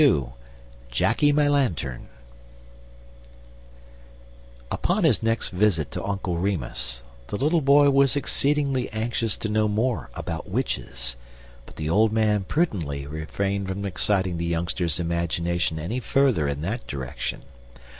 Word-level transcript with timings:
XXXII. 0.01 0.23
"JACKY 0.89 1.31
MY 1.31 1.47
LANTERN" 1.47 2.01
*1 2.07 2.07
UPON 4.71 5.03
his 5.03 5.21
next 5.21 5.49
visit 5.49 5.91
to 5.91 6.03
Uncle 6.03 6.37
Remus, 6.37 7.03
the 7.27 7.37
little 7.37 7.61
boy 7.61 7.91
was 7.91 8.15
exceedingly 8.15 8.89
anxious 8.89 9.37
to 9.37 9.47
know 9.47 9.67
more 9.67 10.09
about 10.15 10.49
witches, 10.49 11.17
but 11.67 11.75
the 11.75 11.87
old 11.87 12.11
man 12.11 12.43
prudently 12.45 13.05
refrained 13.05 13.67
from 13.67 13.85
exciting 13.85 14.39
the 14.39 14.45
youngster's 14.47 14.99
imagination 14.99 15.77
any 15.77 15.99
further 15.99 16.47
in 16.47 16.61
that 16.61 16.87
direction. 16.87 17.43